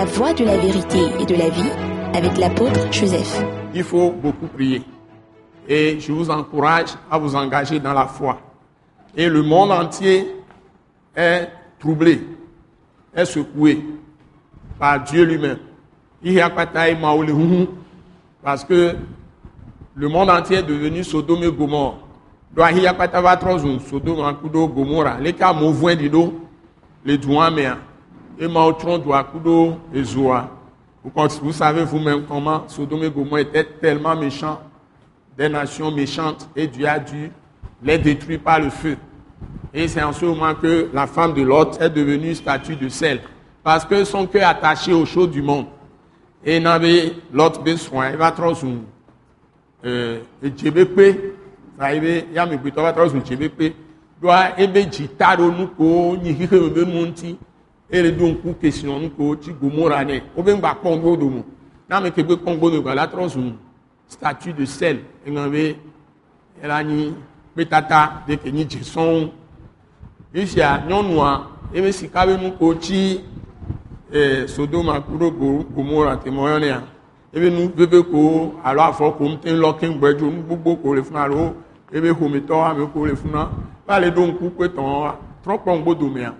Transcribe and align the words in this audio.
La 0.00 0.06
voie 0.06 0.32
de 0.32 0.46
la 0.46 0.56
vérité 0.56 0.98
et 1.20 1.26
de 1.26 1.34
la 1.34 1.50
vie 1.50 1.70
avec 2.14 2.38
l'apôtre 2.38 2.90
Joseph. 2.90 3.44
Il 3.74 3.84
faut 3.84 4.10
beaucoup 4.10 4.46
prier. 4.46 4.80
Et 5.68 6.00
je 6.00 6.10
vous 6.10 6.30
encourage 6.30 6.94
à 7.10 7.18
vous 7.18 7.36
engager 7.36 7.78
dans 7.78 7.92
la 7.92 8.06
foi. 8.06 8.40
Et 9.14 9.28
le 9.28 9.42
monde 9.42 9.70
entier 9.70 10.26
est 11.14 11.50
troublé, 11.78 12.26
est 13.14 13.26
secoué 13.26 13.84
par 14.78 15.04
Dieu 15.04 15.22
lui-même. 15.24 15.58
Parce 18.42 18.64
que 18.64 18.96
le 19.94 20.08
monde 20.08 20.30
entier 20.30 20.60
est 20.60 20.62
devenu 20.62 21.04
Sodome 21.04 21.42
et 21.42 21.52
Gomorre. 21.52 21.98
doa 22.56 22.72
hiya 22.72 22.94
kpata 22.94 23.20
va 23.20 23.36
trɔ 23.36 23.58
zu 23.58 23.78
Sodoma 23.78 24.32
kudo 24.32 24.66
Gomora. 24.66 25.18
Vous 31.42 31.52
savez 31.52 31.84
vous-même 31.84 32.24
comment 32.26 32.64
Sodome 32.68 33.04
et 33.04 33.10
Gomorre 33.10 33.40
étaient 33.40 33.64
tellement 33.64 34.16
méchants, 34.16 34.60
des 35.36 35.48
nations 35.48 35.90
méchantes, 35.90 36.48
et 36.56 36.66
Dieu 36.66 36.86
a 36.86 36.98
dû 36.98 37.30
les 37.82 37.98
détruire 37.98 38.40
par 38.40 38.60
le 38.60 38.70
feu. 38.70 38.96
Et 39.72 39.86
c'est 39.88 40.02
en 40.02 40.12
ce 40.12 40.24
moment 40.24 40.54
que 40.54 40.88
la 40.92 41.06
femme 41.06 41.34
de 41.34 41.42
Lot 41.42 41.80
est 41.80 41.90
devenue 41.90 42.34
statue 42.34 42.76
de 42.76 42.88
sel. 42.88 43.20
Parce 43.62 43.84
que 43.84 44.04
son 44.04 44.26
cœur 44.26 44.48
attaché 44.48 44.92
aux 44.92 45.04
choses 45.04 45.30
du 45.30 45.42
monde. 45.42 45.66
Et 46.44 46.58
n'avait 46.58 47.12
Lot 47.32 47.62
besoin, 47.62 48.10
il 48.10 48.16
va 48.16 48.32
trop 48.32 48.54
euh, 49.84 50.20
et 50.42 50.52
ça 51.78 51.94
y 51.94 52.06
est, 52.06 52.26
il 52.28 52.34
y 52.34 52.38
a 52.38 52.44
mes 52.44 52.58
plutôt 52.58 52.82
va 52.82 52.92
trop 52.92 53.08
sur 53.08 53.24
Djebekpe. 53.24 53.74
Doit 54.20 54.60
ebe 54.60 54.84
jita 54.92 55.34
do 55.36 55.50
nuko, 55.50 56.18
ni 56.20 56.34
hihe 56.34 56.52
mebe 56.52 56.84
munti. 56.84 57.30
Et 57.30 57.49
ere 57.90 58.12
do 58.12 58.26
ŋku 58.26 58.54
kesiɔ 58.60 58.98
nuko 59.00 59.36
tsi 59.36 59.52
gomora 59.60 60.04
nɛ 60.04 60.22
wobe 60.36 60.52
ŋgba 60.54 60.74
kpɔm 60.80 61.00
bo 61.02 61.16
domo 61.16 61.44
n'ame 61.88 62.10
kegbe 62.10 62.36
kpɔm 62.36 62.58
bo 62.58 62.70
domo 62.70 62.82
gala 62.82 63.06
trɔ 63.06 63.28
statue 64.08 64.52
de 64.52 64.66
sel 64.66 64.98
eŋa 65.26 65.48
be 65.50 65.76
ela 66.62 66.82
nyi 66.82 67.14
kpetata 67.54 68.24
de 68.26 68.36
ke 68.36 68.50
nyi 68.50 68.64
dze 68.64 68.80
sɔŋ 68.82 69.30
esia 70.34 70.84
nyɔnua 70.88 71.46
ebe 71.74 71.92
sika 71.92 72.26
be 72.26 72.36
nuko 72.36 72.74
tsi 72.74 73.20
ee 74.12 74.46
sodoma 74.46 75.00
kuɖo 75.00 75.30
go 75.38 75.64
gomora 75.74 76.16
te 76.16 76.30
mɔyɔnea 76.30 76.82
ebe 77.32 77.50
nu 77.50 77.68
bebe 77.68 78.02
ko 78.10 78.54
alo 78.64 78.82
afɔko 78.82 79.24
ŋutɛ 79.24 79.50
lɔ 79.54 79.78
keŋgbɛdzo 79.78 80.26
nu 80.30 80.42
gbogbo 80.42 80.76
ko 80.82 80.94
le 80.94 81.02
funa 81.02 81.22
alo 81.22 81.54
ebe 81.92 82.12
xometɔ 82.12 82.54
ame 82.70 82.86
ko 82.92 83.06
le 83.06 83.14
funa 83.16 83.50
va 83.86 83.98
le 84.00 84.10
ɖo 84.10 84.26
ŋku 84.26 84.50
kpe 84.56 84.66
tɔn 84.74 85.00
wa. 85.02 85.16
Trɔ 85.44 85.58
kpɔm 85.62 85.84
bo 85.84 85.94
domea. 85.94 86.34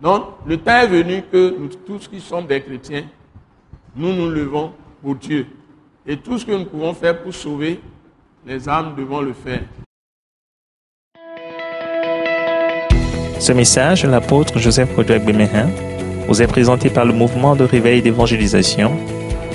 Donc 0.00 0.24
le 0.46 0.56
temps 0.56 0.72
est 0.72 0.86
venu 0.86 1.22
que 1.30 1.58
nous 1.58 1.68
tous 1.68 2.08
qui 2.08 2.20
sommes 2.20 2.46
des 2.46 2.60
chrétiens 2.62 3.04
nous 3.96 4.14
nous 4.14 4.30
levons 4.30 4.72
pour 5.02 5.16
Dieu. 5.16 5.46
Et 6.06 6.16
tout 6.16 6.38
ce 6.38 6.46
que 6.46 6.52
nous 6.52 6.64
pouvons 6.64 6.94
faire 6.94 7.20
pour 7.20 7.34
sauver 7.34 7.80
les 8.46 8.68
âmes, 8.68 8.94
devons 8.96 9.20
le 9.20 9.32
faire. 9.32 9.62
Ce 13.40 13.52
message 13.52 14.04
l'apôtre 14.04 14.58
Joseph 14.58 14.94
Kodouak 14.94 15.24
Bemehin 15.24 15.68
vous 16.28 16.40
est 16.42 16.46
présenté 16.46 16.90
par 16.90 17.04
le 17.04 17.12
mouvement 17.12 17.56
de 17.56 17.64
réveil 17.64 18.02
d'évangélisation, 18.02 18.96